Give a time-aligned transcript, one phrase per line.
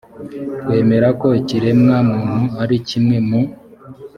[0.61, 3.41] twemera ko ikiremwa muntu ari kimwe mu